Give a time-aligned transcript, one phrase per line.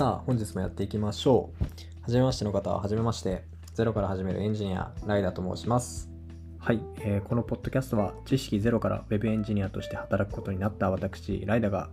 [0.00, 1.64] さあ、本日もやっていきましょう。
[2.00, 3.44] はじめましての方は、はじめまして。
[3.74, 6.10] ゼロから始めるエンジニア、ライダーと申します。
[6.58, 11.90] はい、えーこのポッドキャストは知識ゼロから Web エンジニアとして働くことになった私、ライダーが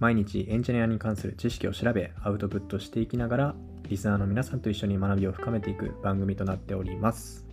[0.00, 3.54] 毎日エンジニアに関する知識を調べ、アウトプットしていきながら、
[3.88, 7.46] リスナーの皆さんと一緒に学びを深めていく番組となっております。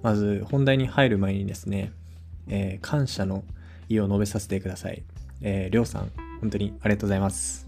[0.00, 1.90] まず、本題に入る前にですね、
[2.46, 3.42] えー感謝の
[3.88, 5.02] 意を述べさせてください。
[5.40, 7.66] えーりょうさん、本当にありがとうございます。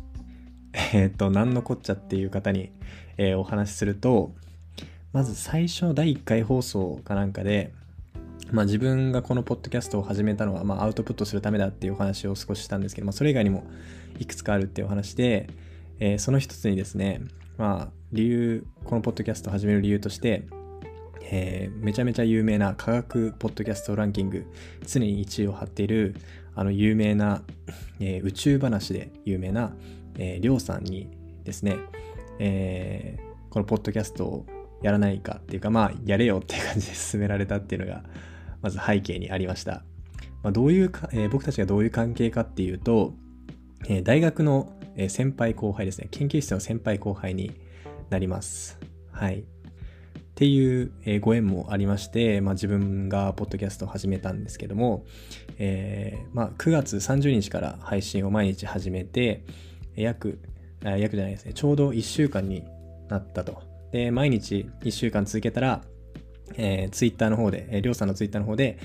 [0.72, 2.72] えーと、何のこっちゃっていう方に、
[3.16, 4.34] えーお話しすると、
[5.12, 7.72] まず最初の第1回放送かなんかで、
[8.52, 13.64] まあ、自分がこのポッドキャストを始めたのは、まあ、アウトプットするためだっていうお話を少ししたんですけど、まあ、それ以外にも
[14.18, 15.48] いくつかあるっていうお話で、
[16.00, 17.22] えーその一つにですね、
[17.56, 20.44] まあ、理由、このポッドキャストを始める理由として、
[21.30, 24.46] えーめちゃめちゃ有名な科学ポッドキャストランキング、
[24.86, 26.14] 常に1位を張っている、
[26.54, 27.42] あの有名な、
[28.00, 29.74] えー宇宙話で有名な、
[30.18, 31.08] りょうさんに
[31.44, 31.76] ですね、
[32.38, 34.46] えーこのポッドキャストを
[34.82, 38.04] やらないかっていうか、まあ、やれよっていう感じで勧められたっていうのが、
[38.60, 39.82] まず背景にありました。
[40.42, 43.14] まあ、どういうか、えー僕たちがどういう関係かっていうと、
[43.88, 44.72] えー大学の
[45.08, 47.52] 先輩後輩ですね、研究室の先輩後輩に
[48.10, 48.78] なります。
[49.12, 49.38] はい。
[49.40, 49.42] っ
[50.34, 55.04] ていう、ご縁もありまして、まあ、自分がポッドキャストを始めたんですけども、
[55.58, 59.44] えーまあ、9月30日から配信を毎日始めて、
[60.02, 60.40] 約、
[60.82, 62.64] 約じゃないですね、ちょうど1週間に
[63.08, 63.62] なったと。
[63.92, 65.82] で、毎日1週間続けたら、
[66.56, 68.78] えー、ツイッターの方で、えりょうさんのツイッターの方で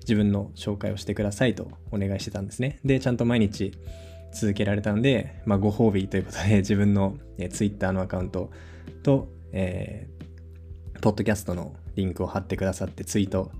[0.00, 2.78] 自分の紹介をしてくださいとお願いしてたんですね。
[2.84, 3.72] で、ちゃんと毎日
[4.32, 8.50] 続けられたんで、まあ、ご褒美ということで 自分の、えー、ツイッターのアカウント
[9.02, 10.20] と、えー
[11.00, 13.50] ポッドキャストのリンクを貼ってくださってツイート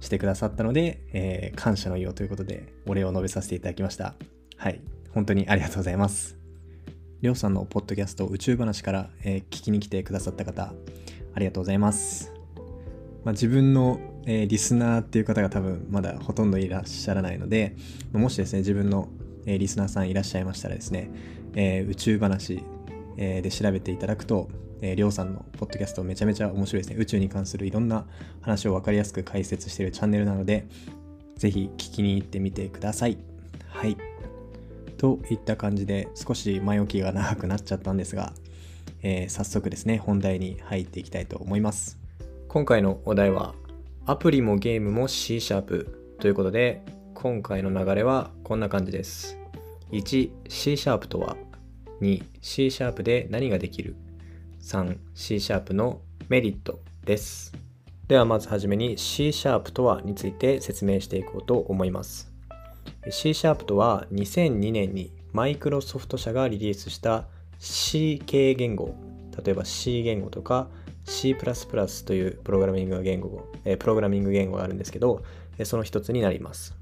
[0.00, 4.14] してくださったので、えー感謝の意をということでお礼を述べさせていただきました。
[4.58, 4.82] はい。
[5.14, 6.39] 本当にありがとうございます。
[7.22, 10.72] りょうさんのポッドキャスト宇宙話から、えー聞きに来てくださった方、
[11.34, 12.32] ありがとうございます。
[13.24, 17.76] まあ、自分の、えーリスナーっていう方が多分まだほとんどいらっしゃらないので、
[18.14, 19.10] もしですね、自分の、
[19.44, 21.10] えーリスナーさんいらっしゃいましたらですね、
[21.54, 22.64] えー宇宙話、
[23.18, 24.48] えーで調べていただくと、
[24.80, 26.96] えーりょうさんのポッドキャストめちゃめちゃ面白いですね。
[26.98, 28.06] 宇宙に関するいろんな
[28.40, 30.68] 話を分かりやすく解説しているチャンネルなので、
[31.36, 33.18] ぜひ聞きに行ってみてください。
[33.68, 34.09] はい。
[35.00, 38.34] といった感じで少し前置きが長くなっちゃったんですが、
[39.02, 41.98] えー早速ですね、本題に入っていきたいと思います。
[42.48, 43.54] 今回のお題は、
[44.04, 46.82] アプリもゲームも C シャープということで、
[47.14, 49.38] 今回の流れはこんな感じです。
[49.90, 51.38] 1、C シャープとは、
[52.02, 53.96] 2、C シャープで何ができる
[54.60, 57.54] ?3、C シャープのメリットです。
[58.06, 62.29] ではまずはじめに C シャープとはについて説明していこうと思います。
[63.10, 67.26] C シャープとは2002年にマイクロソフト社がリリースした
[67.58, 68.94] C 系言語、
[69.44, 70.68] 例えば C 言語とか
[71.04, 71.34] C++
[72.04, 75.22] というプログラミング言語、えプログラミング言語があるんですけど、
[75.58, 76.76] えその一つになります。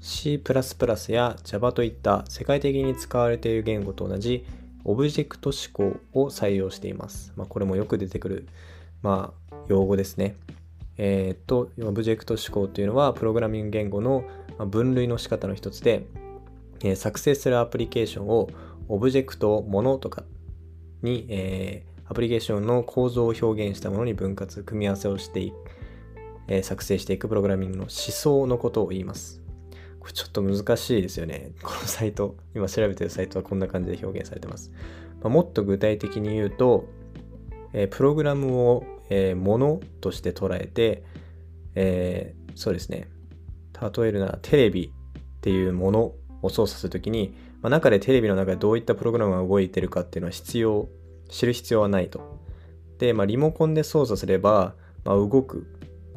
[0.00, 0.40] C++
[1.08, 4.46] や Java といった世界的に使われている言語と同じ
[4.84, 7.32] オブジェクト思考を採用しています。
[7.36, 8.48] まあ、これもよく出てくる、
[9.02, 10.36] まあ、用語ですね。
[10.98, 14.24] えーっと、オブジェクト思考というのはプログラミング言語の
[14.66, 16.06] 分類の仕方の一つで、
[16.80, 18.50] えー作成するアプリケーションを
[18.88, 20.24] オブジェクト、ものとか
[21.02, 25.52] に、えーアプリケーションの構造を表現したものに分割、組み合わせをしてい
[26.48, 29.42] えー作成していくプログラミングの思想のことを言います。
[30.00, 31.52] これちょっと難しいですよね。
[31.62, 34.72] このサイト、今調べてるサイトはこんな感じで表現されてます。
[35.20, 36.86] まあもっと具体的に言うと、
[37.72, 41.04] えープログラムを、えーものとして捉えて、
[41.74, 43.08] えーそうですね。
[43.80, 50.88] 例えるならテレビっていうものを操作するときに、まあ、中でテレビの中でどういったプログラムが動いてるかっていうのは必要、
[51.28, 52.40] 知る必要はないと。
[52.98, 54.74] で、まあ、リモコンで操作すれば、
[55.04, 55.68] まあ、動く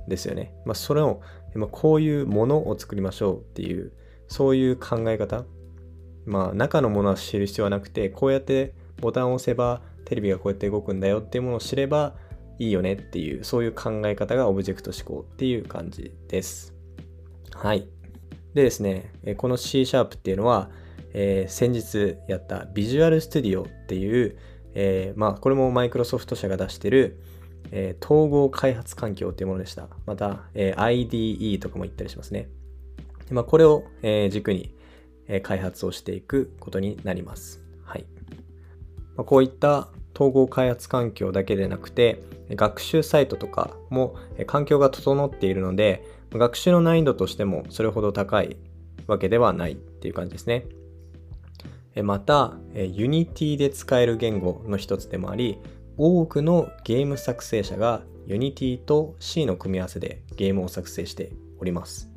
[0.07, 0.53] ですよね。
[0.65, 1.21] まあ、それを、
[1.53, 3.91] まあ、こういうものを作りましょうっていう、
[4.27, 5.45] そういう考え方。
[6.25, 12.15] まあ、中のものは知る必要はなくて、こうやってボタンを押せばテレビがこうやって動くんだよっていうものを知れば
[12.61, 16.75] いいよねっていう、そういう考え方がオブジェクト思考っていう感じです。
[17.55, 17.87] はい。
[18.53, 20.69] でですね、この C シャープっていうのは、
[21.13, 24.37] えー先日やった Visual Studio っていう、
[24.75, 27.19] えーまあ、これもマイクロソフト社が出してる、
[27.71, 29.87] えー統合開発環境っていうものでした。
[30.05, 32.47] また、え IDE とかも言ったりしますね。
[33.27, 34.75] でまあ、これを、え軸に、
[35.27, 37.63] え開発をしていくことになります。
[37.83, 38.05] はい。
[39.15, 42.21] まあ、こういった統合開発環境だけでなくて、
[42.51, 44.15] 学習サイトとかも
[44.45, 48.57] 環境が整っているので、学習の難易度としてもそれほど高い
[49.07, 50.65] わけではないっていう感じですね。
[52.03, 55.57] また、Unity で使える言語の一つでもあり、
[55.97, 62.09] 多くのゲーム作成者が Unity と C の組み合わせでゲームを作成しております。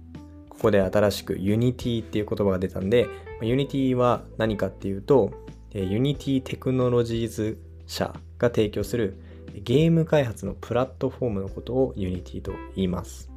[0.49, 3.09] ここで新しく Unity っていう言葉が出たんで、
[3.43, 5.33] Unity は何かっていうと、
[5.73, 9.19] Unity テクノロジーズ社が提供する
[9.63, 13.31] ゲーム開発のプラットフォームのことを Unity と言います。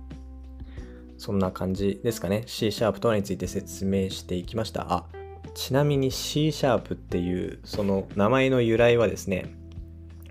[1.17, 2.43] そんな感じですかね。
[2.45, 4.93] C シャープとはについて説明していきました。
[4.93, 5.05] あ、
[5.55, 9.53] ちなみに C シャープっていうその名前の由来はですね、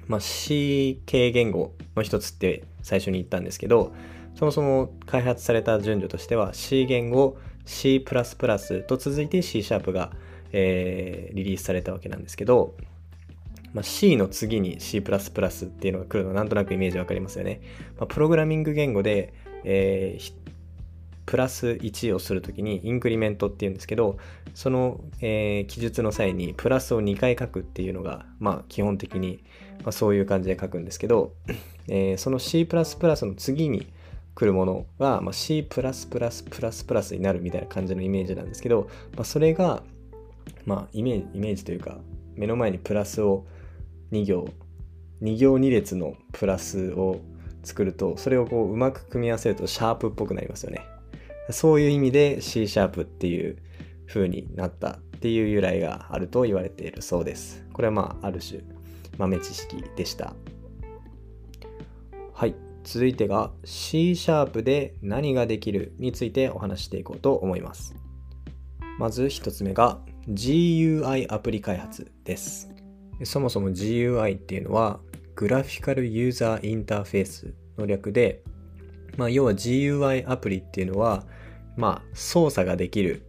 [0.06, 3.92] まあ、C 系言語の一つって最初に言ったんですけど、
[4.36, 10.12] そもそも開発された順序としては C 言語、C++ と続いて C シャープが、
[10.52, 12.74] えー、リリースされたわけなんですけど、
[13.76, 17.60] まあ、C の次に C++ っていうのが来るのはなんとなくイメージわかりますよね。
[17.98, 19.34] まあ、プログラミング言語で、
[19.64, 20.32] えー、
[21.26, 24.16] プラス1をするときにインクリメントっていうんですけど、
[24.54, 29.44] その、えー、記述の際にプラスを2回書くっていうのが、まあ基本的に、
[29.80, 31.34] まあ、そういう感じで書くんですけど、
[31.88, 33.92] えー、その C++ の次に
[34.34, 39.82] 来るものが、まあ、C+++++ になるみたいな感じのイメージなんですけど、まあ、それが、
[40.64, 41.98] まあイメージ、イメージというか、
[42.36, 43.44] 目の前にプラスを
[44.12, 44.48] 2行、
[45.22, 47.20] 2行2列のプラスを
[47.62, 50.86] 作ると、それをこううまく組み合わせるとシャープっぽくなりますよね。
[51.50, 53.56] そういう意味で C シャープっていう
[54.06, 57.64] 風になったっていう由来があると言われているそうです。
[57.72, 58.60] これはまあある種
[59.18, 60.34] 豆知識でした。
[62.32, 62.54] はい。
[62.84, 67.96] 続いてが C シャープで何ができるについてお話していこうと思います。
[68.98, 69.98] まず一つ目が
[70.28, 72.75] GUI アプリ開発です。
[73.24, 75.00] そもそも GUI っていうのは
[75.34, 78.42] グラフィカルユーザーインターフェースの略で、
[79.16, 81.24] まあ、要は GUI アプリっていうのは
[81.76, 83.22] まあ、操作ができる、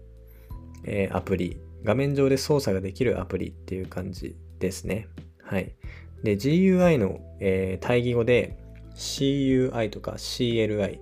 [0.86, 5.08] え、アプリ、画面上で操作ができるアプリっていう感じですね。
[5.44, 5.76] はい。
[6.24, 8.58] で、GUI の、えー、対義語で
[8.96, 11.00] CUI とか CLI、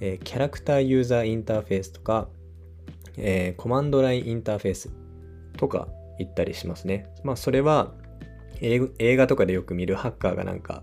[0.00, 2.28] えー、キャラクターユーザーインターフェースとか、
[3.16, 4.90] えー、コマンドラインインターフェース
[5.56, 5.88] とか
[6.18, 7.08] 言ったりしますね。
[7.24, 7.94] まあ、それは
[8.60, 10.82] 映画とかでよく見るハッカーがなんか、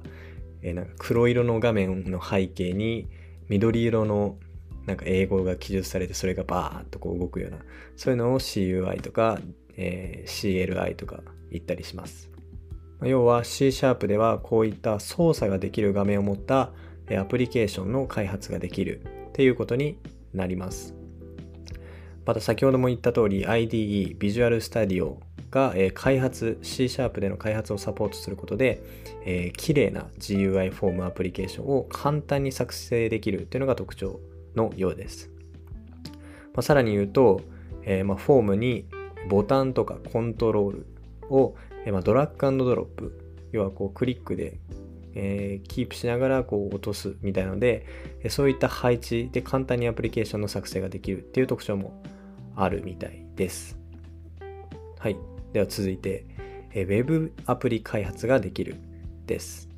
[0.62, 3.10] えー、なんか黒色の画面の背景に
[3.50, 4.38] 緑色の
[4.86, 7.60] なんか英語が記述されてそれがバーッとこう動くような
[7.96, 9.40] そういうのを CUI とか、
[9.78, 11.22] えー、CLI とか
[11.52, 12.32] 言ったりします。
[13.04, 16.72] 要は C シャープではこういった操作ができる画面を持った
[17.20, 19.98] アプリケーションの開発ができるっていうことに
[20.34, 20.94] なります。
[22.26, 25.18] また先ほども言った通り IDE、Visual Studio
[25.52, 28.82] が、え、開発、C シャープでの開発をサポートすることで、
[29.26, 34.22] えー、綺麗な GUI フォームアプリケーションを簡単に作成できるっていうのが特徴
[34.56, 35.30] のようです。
[36.54, 37.42] まあ、さらに言うと、
[37.84, 38.86] えー、まフォームに
[39.30, 40.86] ボタンとかコントロール
[41.30, 41.56] を、
[41.86, 43.20] えー、まドラッグドロップ、
[43.52, 44.60] 要はこうクリックで、
[45.14, 47.86] えー、キープしながらこう落とすみたいなので、
[48.30, 52.02] そういった配置で簡単にアプリケーションの作成ができるっていう特徴も
[52.56, 53.78] あるみたいです。
[55.00, 55.31] はい。
[55.54, 56.26] では続いて、
[56.74, 58.76] えー、Web アプリ開発ができる
[59.26, 59.70] です。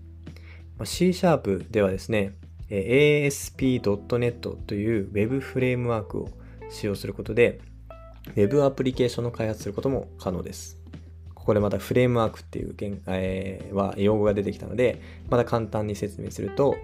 [0.78, 2.34] ま C シャープではですね
[2.70, 6.30] え、ASP.NET という Web フレームワークを
[6.70, 7.60] 使用することで
[8.36, 10.80] Web アプリケーションの開発することも可能です。
[11.36, 12.74] ここでまたフレームワークっていう、
[13.08, 16.78] えー、は用語が出てきたので、また簡単に説明すると、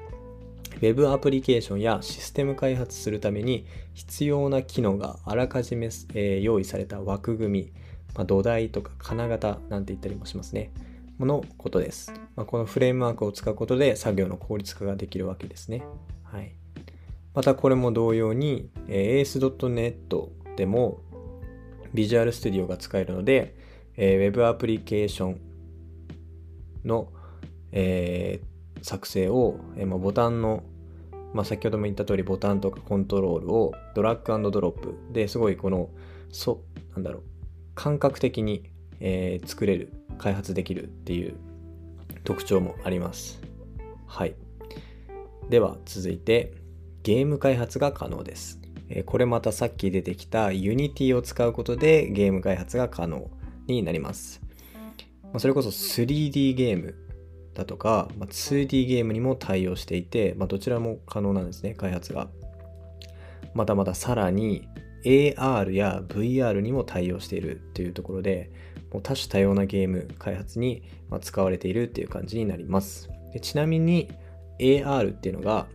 [0.81, 7.71] Web アプリケーションやシステム開発するために必要な機能があらかじめ、えー、用意された枠組み、
[8.15, 10.71] まあ、土台とか金型なんて言ったりもしますね。
[11.25, 12.13] のことです。
[12.35, 15.83] まあ、このフレームワークを使うことで作業の効率化ができるわけですね。
[16.23, 16.53] はい、
[17.33, 21.01] またこれも同様に、えー、AS.NET でも
[21.93, 23.55] Visual Studio が使えるので、
[23.97, 25.41] えー、Web アプリケーション
[26.85, 27.11] の、
[27.71, 28.48] えー、
[28.81, 30.63] 作成を、えまあ、ボタンの、
[31.33, 35.89] まあ、先ほども言った通りボタンとかコントロールをドラッグドロップですごいこの
[36.31, 36.61] そ
[36.93, 37.23] なんだろう
[37.75, 38.69] 感覚的に、
[38.99, 41.35] えー、作れる開発できるっていう
[42.23, 43.41] 特徴もあります。
[44.05, 44.35] はい。
[45.49, 46.53] では続いて
[47.03, 48.59] ゲーム開発が可能です。
[49.05, 53.29] これまたさっき出てきた Unity を使うことでゲーム開発が可能
[53.67, 54.41] になります。
[55.37, 56.95] それこそ 3D ゲーム
[57.53, 62.29] だとかま 2D ゲームにも対応していて、まあ、どちらも可能なんですね、開発が。
[63.53, 64.67] またまたさらに
[65.03, 68.51] AR や VR にも対応しているというところで、
[68.91, 70.83] もう多種多様なゲーム開発に
[71.21, 73.09] 使われているっていう感じになります。
[73.33, 74.09] でちなみに
[74.59, 75.67] AR っていうのが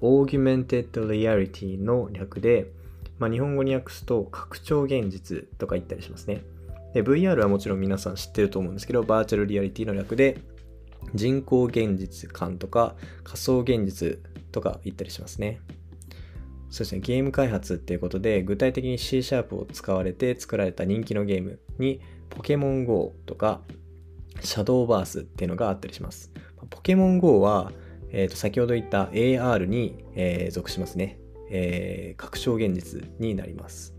[0.00, 2.72] Augmented Reality の略で、
[3.18, 6.42] まあ、日本語に訳すと拡張現実とか言ったりしますね。
[6.92, 10.38] で、VR はもちろん皆さん知ってると思うんですけど、バーチャルリアリティの略で、
[11.14, 12.94] 人工現実感とか
[13.24, 14.18] 仮想現実
[14.52, 15.60] とか言ったりしますね。
[16.70, 23.60] そうですね、ゲーム開発っていうことで、具体的に C シャープを使われて作られた人気のゲームに、ポケモン GO とか、
[24.40, 26.32] シャドーバースっていうのがあったりします。
[26.70, 27.72] ポケモン GO は、
[28.10, 31.18] えー、と先ほど言った AR に、えー、属しますね。
[31.50, 33.94] えー、拡張現実になります。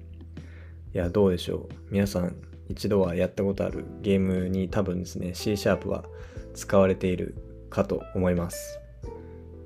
[0.95, 1.75] いや、どうでしょう。
[1.91, 2.35] 皆さん、
[2.69, 6.05] 一度はやったことあるゲームに多分ですね、C シャープは
[6.53, 7.35] 使われている
[7.69, 8.79] かと思います。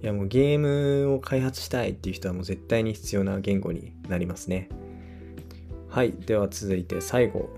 [0.01, 4.69] いや、もうゲームを開発したいっていう人はもう絶対に必要な言語になりますね。
[5.89, 6.11] はい。
[6.11, 7.49] では続いて最後。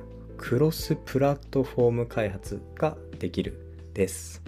[0.42, 3.60] クロスプラットフォーム開発ができる
[3.94, 4.42] です。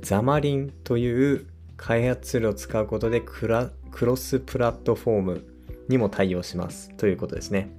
[0.00, 5.44] ザマリンという開発ツールを使うことでクロスプラットフォーム
[5.88, 7.70] にも対応しますということですね。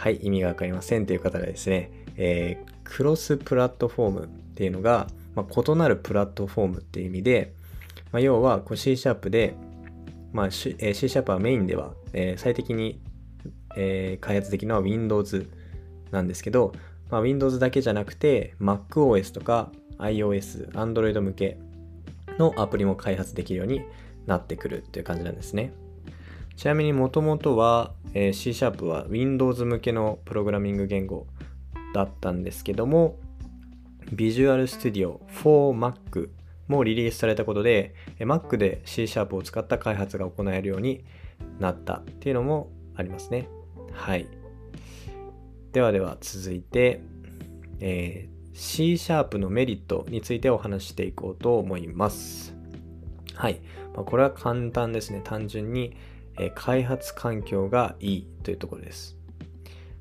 [0.00, 7.52] はい、意味がわかりませんという方がですね、えー、クロスプラットフォームっていうのが、まあ、異なるプラットフォームっていう意味で、
[8.10, 9.54] まあ、要はこう C シャープで、
[10.32, 12.98] まあ、C シャープはメインでは、えー、最適に、
[13.76, 15.46] えー、開発できるのは Windows
[16.12, 16.72] なんですけど、
[17.10, 21.58] まあ、Windows だけじゃなくて MacOS とか iOS、Android 向け
[22.38, 23.82] のアプリも開発できるように
[24.24, 25.74] なってくるっていう感じなんですね。
[26.60, 31.26] ちなみにもともとは、えー、C シャープは Windows 向けのプログラミング言語
[31.94, 33.16] だったんですけども、
[34.14, 36.28] Visual Studio for Mac
[36.68, 41.02] もリリースされたことで、Mac で C シャープを使った開発が行えるように
[41.58, 43.48] なったっていうのもありますね。
[43.94, 44.26] はい。
[45.72, 47.00] ではでは続いて、
[47.80, 52.54] えー、C シャープのメリットについてお話していこうと思います。
[53.34, 53.62] はい。
[53.94, 55.22] まあ、これは簡単ですね。
[55.24, 55.96] 単純に、
[56.40, 59.16] え、開発環境がいいというところです。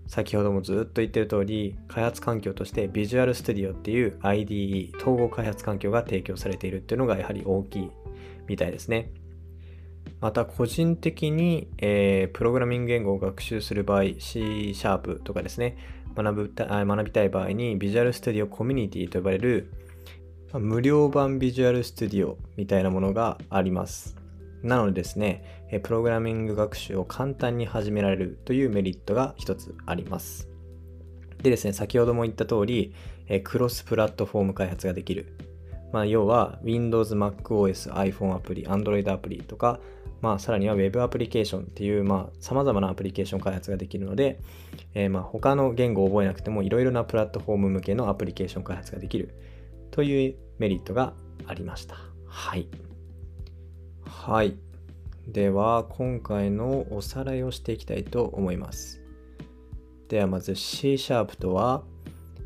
[0.07, 7.91] 先ほどもずっと言ってる通り、開発環境として Visual Studio っていう IDE、統合開発環境が提供されているっていうのがやはり大きい
[8.47, 9.11] みたいですね。
[10.21, 15.77] また個人的に、えー、プログラミング言語を学習する場合 C シャープとかですね
[16.15, 19.71] 学ぶ学びたい場合に Visual Studio Community と呼ばれる
[20.53, 24.18] 無料版 Visual Studio みたいなものがあります
[24.63, 30.49] なのでですねプログラミング学習を簡単に始められるというメリットが一つあります
[31.41, 32.93] でですね先ほども言った通り
[33.43, 35.35] クロスプラットフォーム開発ができる
[35.91, 39.79] まあ、要は Windows、MacOS、iPhone アプリ、Android アプリとか
[40.21, 44.39] まあ、さらには Web アプリケーションっていう、まあ、様々なアプリケーション開発ができるので、
[44.93, 49.33] えー、まあ、他の言語を覚えなくてもいろいろなプラットフォーム向けのアプリケーション開発ができる
[49.91, 51.13] というメリットが
[51.47, 51.95] ありました。
[52.27, 52.88] はい。
[54.29, 54.53] はい。
[55.27, 59.01] では、今回のおさらいをしていきたいと思います。
[60.07, 61.81] では、まず C シャープとは、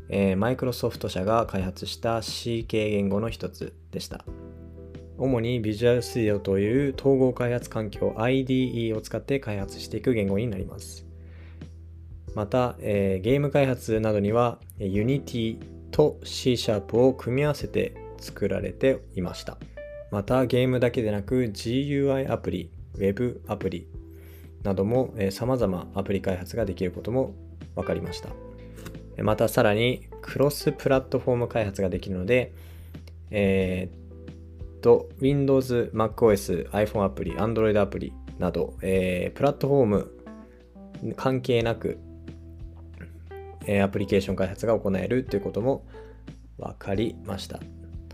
[0.08, 4.24] えー、マイクロソフト社が開発した C 系言語の一つでした。
[5.18, 11.04] 主に Visual Studio という統合開発環境 IDE を使って開発していく言語になります。
[12.34, 15.58] また、えー、ゲーム開発などには Unity
[15.90, 19.58] と C シャープを組み合わせて作られていました。
[20.14, 23.88] またゲームだけでなく GUI アプリ、Web アプリ
[24.62, 27.34] なども、えー、様々アプリ開発ができることも
[27.74, 28.28] 分かりました。
[29.24, 32.52] またさらにクロスプラットフォーム開発ができるので、
[33.32, 40.12] えーと Windows、MacOS、iPhone アプリ、Android アプリなど、えー、プラットフォーム
[41.16, 41.98] 関係なく、
[43.66, 45.84] えー、アプリケーション開発が行えるということも
[46.56, 47.58] 分かりました。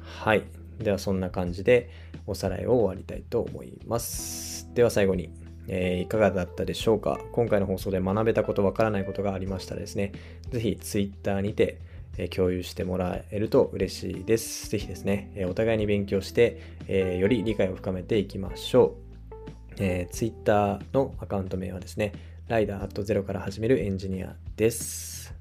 [0.02, 0.59] はい。
[0.80, 1.90] ではそんな感じで
[2.26, 4.68] おさらいを終わりたいと思います。
[4.74, 5.30] では最後に、
[5.68, 7.20] えー、いかがだったでしょうか？
[7.32, 10.12] 今回の放送で学べたことわからないことがありましたらですね、
[10.50, 11.78] ぜひ Twitter にて、
[12.18, 14.68] え共有してもらえると嬉しいです。
[14.68, 19.74] ぜひですね、えお互いに勉強して、えより理解を深めていきましょう。
[19.78, 22.12] えー、Twitter のアカウント名はですね、
[22.48, 25.34] ライダーアットゼロから始めるエンジニアです。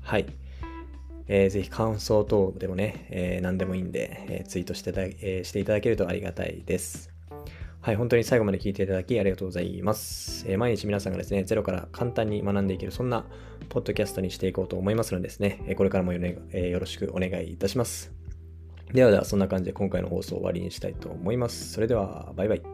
[0.00, 0.26] はい。
[1.28, 7.10] えー、ぜひ感想等でもね、えー、何でもいいんで、えー、ツイートしてた、え、していただけるとありがたいです。
[7.80, 10.46] はい、本当に最後まで聞いていただきありがとうございます。
[10.48, 13.26] え、毎日皆さんがですね、ゼロから簡単に学んでいける、そんな
[13.68, 18.10] ポッドキャストにしていこうと思いますのでですね、えこれからもよ,、ねえ、よろしくお願いいたします。
[18.94, 21.72] ではでは、そんな感じで今回の放送を終わりにしたいと思います。
[21.72, 22.73] それでは、バイバイ。